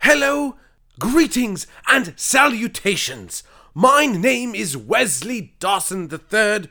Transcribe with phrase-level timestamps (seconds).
[0.00, 0.56] Hello,
[0.98, 3.42] greetings, and salutations.
[3.74, 6.68] My name is Wesley Dawson III, and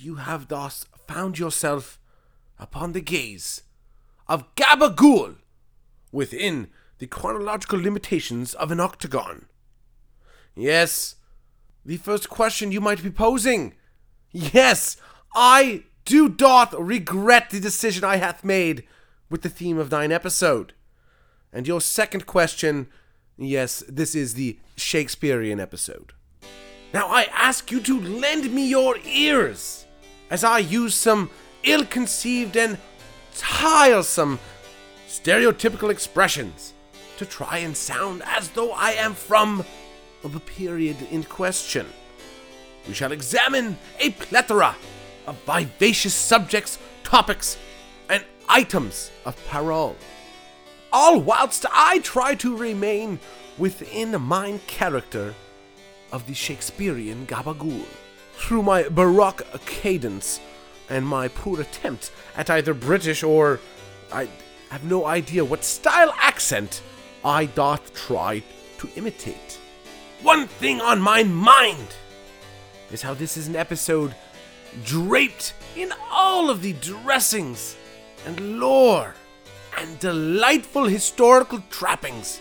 [0.00, 1.98] you have thus found yourself
[2.58, 3.62] upon the gaze
[4.28, 5.36] of Gabagool
[6.12, 6.68] within
[6.98, 9.46] the chronological limitations of an octagon.
[10.54, 11.14] Yes,
[11.86, 13.72] the first question you might be posing.
[14.30, 14.98] Yes,
[15.34, 18.84] I do doth regret the decision I hath made
[19.30, 20.72] with the theme of thine episode.
[21.52, 22.88] And your second question,
[23.36, 26.12] yes, this is the Shakespearean episode.
[26.92, 29.86] Now I ask you to lend me your ears
[30.30, 31.30] as I use some
[31.62, 32.78] ill conceived and
[33.36, 34.38] tiresome
[35.08, 36.72] stereotypical expressions
[37.18, 39.64] to try and sound as though I am from
[40.22, 41.86] the period in question.
[42.86, 44.76] We shall examine a plethora
[45.26, 47.56] of vivacious subjects, topics,
[48.56, 49.94] items of parole,
[50.90, 53.20] all whilst I try to remain
[53.58, 55.34] within mine character
[56.10, 57.84] of the Shakespearean gabagool.
[58.38, 60.40] Through my baroque cadence
[60.88, 63.60] and my poor attempt at either British or
[64.10, 64.26] I
[64.70, 66.80] have no idea what style accent
[67.22, 68.42] I doth try
[68.78, 69.58] to imitate.
[70.22, 71.88] One thing on my mind
[72.90, 74.14] is how this is an episode
[74.82, 77.76] draped in all of the dressings
[78.24, 79.14] and lore
[79.78, 82.40] and delightful historical trappings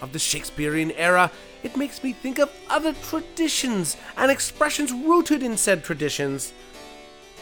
[0.00, 1.30] of the Shakespearean era.
[1.62, 6.52] It makes me think of other traditions and expressions rooted in said traditions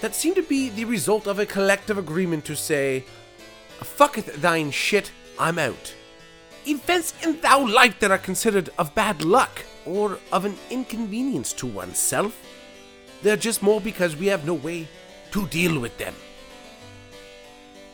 [0.00, 3.04] that seem to be the result of a collective agreement to say,
[3.80, 5.94] Fucketh thine shit, I'm out.
[6.66, 11.66] Events in thou life that are considered of bad luck or of an inconvenience to
[11.66, 12.38] oneself.
[13.22, 14.88] They're just more because we have no way
[15.32, 16.14] to deal with them.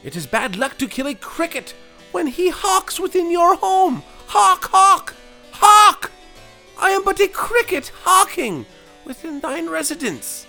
[0.05, 1.75] It is bad luck to kill a cricket
[2.13, 4.03] when he hawks within your home.
[4.29, 5.15] Hawk, hawk,
[5.53, 6.11] hawk!
[6.79, 8.65] I am but a cricket hawking
[9.05, 10.47] within thine residence.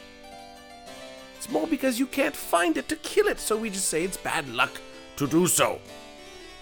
[1.38, 4.18] It's more because you can't find it to kill it, so we just say it's
[4.18, 4.79] bad luck
[5.16, 5.79] to do so.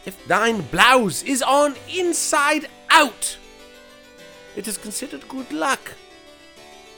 [0.05, 3.37] If thine blouse is on inside out,
[4.55, 5.93] it is considered good luck.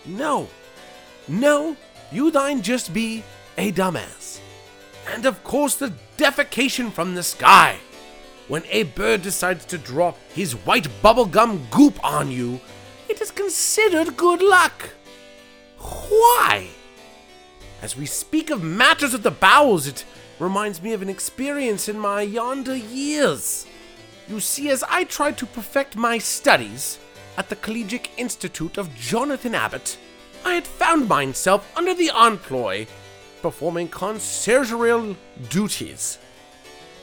[0.06, 0.48] No,
[1.28, 1.76] no,
[2.12, 3.24] you thine just be
[3.58, 4.19] a dumbass.
[5.14, 7.80] And of course, the defecation from the sky.
[8.48, 12.60] When a bird decides to drop his white bubblegum goop on you,
[13.08, 14.90] it is considered good luck.
[15.78, 16.68] Why?
[17.82, 20.04] As we speak of matters of the bowels, it
[20.40, 23.66] reminds me of an experience in my yonder years.
[24.28, 27.00] You see, as I tried to perfect my studies
[27.38, 29.98] at the Collegiate Institute of Jonathan Abbott,
[30.46, 32.88] I had found myself under the employ
[33.42, 35.16] performing conciergeal
[35.50, 36.18] duties.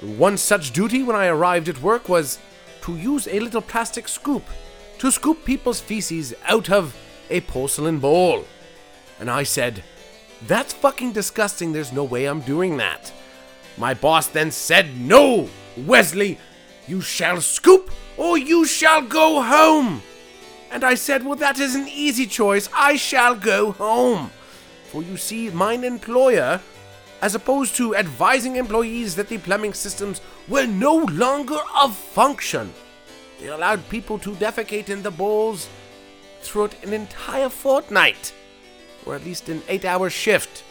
[0.00, 2.38] One such duty when I arrived at work was
[2.82, 4.44] to use a little plastic scoop
[4.98, 6.96] to scoop people's feces out of
[7.30, 8.44] a porcelain bowl.
[9.18, 9.82] And I said,
[10.46, 13.12] That's fucking disgusting, there's no way I'm doing that.
[13.76, 16.38] My boss then said, No, Wesley,
[16.86, 20.02] you shall scoop or you shall go home.
[20.70, 22.68] And I said, Well, that is an easy choice.
[22.74, 24.30] I shall go home.
[24.88, 26.60] For you see, mine employer,
[27.20, 32.72] as opposed to advising employees that the plumbing systems were no longer of function,
[33.40, 35.68] they allowed people to defecate in the bowls
[36.40, 38.32] throughout an entire fortnight,
[39.04, 40.62] or at least an eight hour shift.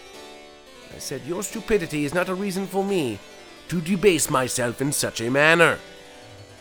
[0.93, 3.19] I said, Your stupidity is not a reason for me
[3.67, 5.79] to debase myself in such a manner.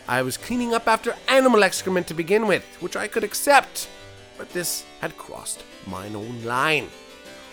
[0.07, 3.87] I was cleaning up after animal excrement to begin with, which I could accept,
[4.37, 6.89] but this had crossed mine own line.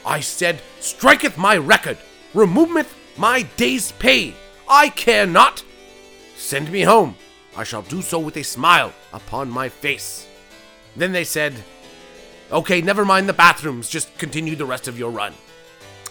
[0.04, 1.98] I said, Striketh my record,
[2.34, 4.34] removeth my day's pay.
[4.68, 5.64] I care not.
[6.36, 7.16] Send me home.
[7.56, 10.26] I shall do so with a smile upon my face.
[10.96, 11.54] Then they said,
[12.50, 15.34] Okay, never mind the bathrooms, just continue the rest of your run.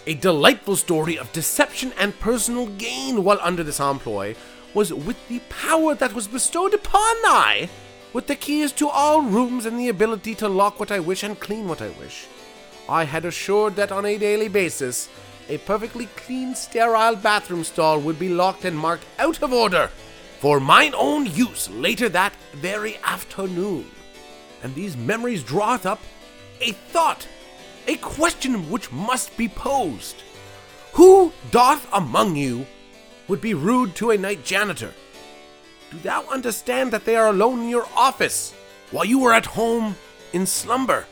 [0.06, 4.34] A delightful story of deception and personal gain while under this employ
[4.74, 7.68] was with the power that was bestowed upon I,
[8.12, 11.38] with the keys to all rooms and the ability to lock what I wish and
[11.38, 12.26] clean what I wish.
[12.92, 15.08] I had assured that on a daily basis,
[15.48, 19.88] a perfectly clean, sterile bathroom stall would be locked and marked out of order
[20.40, 23.90] for mine own use later that very afternoon.
[24.62, 26.00] And these memories draweth up
[26.60, 27.26] a thought
[27.88, 30.16] a question which must be posed.
[30.92, 32.66] Who doth among you
[33.26, 34.92] would be rude to a night janitor?
[35.90, 38.52] Do thou understand that they are alone in your office
[38.90, 39.96] while you are at home
[40.34, 41.06] in slumber,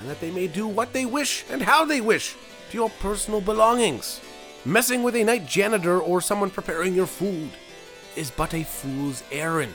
[0.00, 2.36] and that they may do what they wish and how they wish
[2.70, 4.20] to your personal belongings?
[4.64, 7.50] Messing with a night janitor or someone preparing your food
[8.16, 9.74] is but a fool's errand.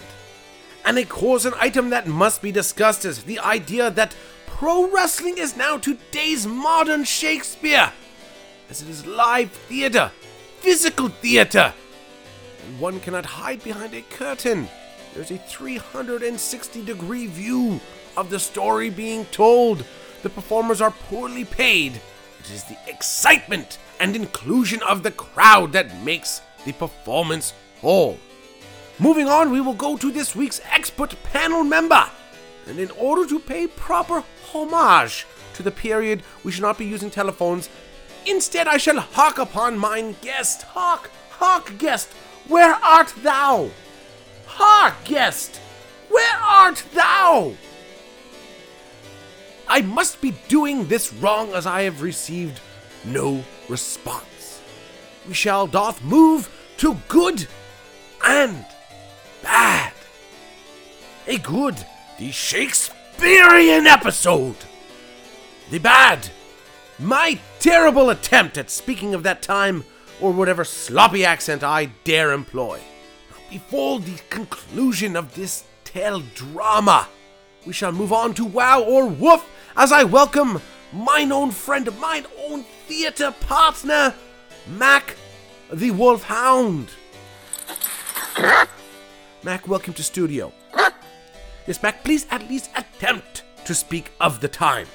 [0.86, 4.16] And a course and item that must be discussed is the idea that
[4.48, 7.92] pro wrestling is now today's modern Shakespeare,
[8.70, 10.12] as it is live theater,
[10.60, 11.74] physical theater.
[12.66, 14.68] And one cannot hide behind a curtain.
[15.14, 17.80] There's a 360 degree view
[18.18, 19.86] of the story being told.
[20.24, 22.02] The performers are poorly paid.
[22.40, 28.18] It is the excitement and inclusion of the crowd that makes the performance whole.
[29.00, 32.10] Moving on, we will go to this week's expert panel member.
[32.68, 35.26] And in order to pay proper homage
[35.56, 37.70] to the period, we shall not be using telephones.
[38.26, 40.64] Instead, I shall hark upon mine guest.
[40.64, 42.14] Hark, hark, guest,
[42.48, 43.70] where art thou?
[44.46, 45.58] Hark, guest,
[46.10, 47.54] where art thou?
[49.74, 52.62] I must be doing this wrong as I have received
[53.04, 54.62] no response.
[55.28, 56.48] We shall doth move
[56.78, 57.48] to good
[58.24, 58.68] and
[59.42, 59.94] bad.
[61.26, 61.84] A good,
[62.20, 64.58] the Shakespearean episode.
[65.72, 66.30] The bad,
[67.00, 69.86] my terrible attempt at speaking of that time
[70.22, 72.80] or whatever sloppy accent I dare employ.
[73.50, 77.08] Before the conclusion of this tale drama,
[77.66, 80.62] we shall move on to wow or woof as I welcome
[80.92, 84.14] mine own friend, mine own theater partner,
[84.68, 85.16] Mac
[85.72, 86.90] the Wolfhound.
[89.44, 90.54] Mac, welcome to studio.
[91.68, 94.88] Yes, Mac, please at least attempt to speak of the time.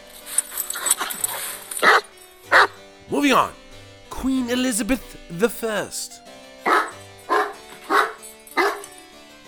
[3.11, 3.53] Moving on.
[4.11, 6.21] Queen Elizabeth the First.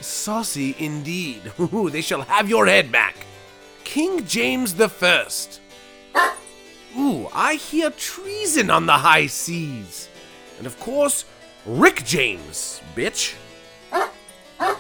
[0.01, 1.53] Saucy indeed.
[1.91, 3.27] They shall have your head back.
[3.91, 5.61] King James the First.
[6.97, 10.09] Ooh, I hear treason on the high seas.
[10.59, 11.25] And of course,
[11.67, 13.35] Rick James, bitch.
[13.91, 14.79] Ha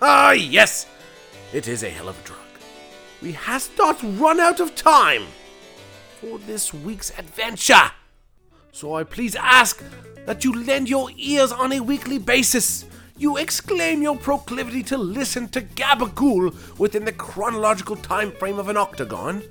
[0.00, 0.86] ha, yes,
[1.52, 2.38] it is a hell of a drug.
[3.20, 5.26] We has not run out of time
[6.18, 7.90] for this week's adventure.
[8.72, 9.84] So I please ask
[10.24, 12.86] that you lend your ears on a weekly basis.
[13.18, 18.76] You exclaim your proclivity to listen to Gabagool within the chronological time frame of an
[18.76, 19.42] octagon,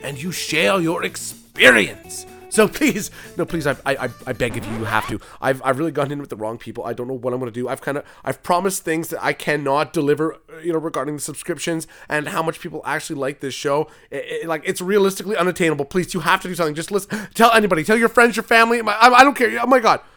[0.00, 2.24] and you share your experience
[2.54, 5.20] so please, no, please, I, I, I beg of you, you have to.
[5.40, 6.84] I've, I've really gone in with the wrong people.
[6.84, 7.68] I don't know what I'm gonna do.
[7.68, 11.88] I've kind of, I've promised things that I cannot deliver, you know, regarding the subscriptions
[12.08, 13.88] and how much people actually like this show.
[14.08, 15.84] It, it, like, it's realistically unattainable.
[15.84, 16.76] Please, you have to do something.
[16.76, 17.26] Just listen.
[17.34, 17.82] Tell anybody.
[17.82, 18.80] Tell your friends, your family.
[18.82, 19.58] My, I, I don't care.
[19.60, 20.00] Oh my god.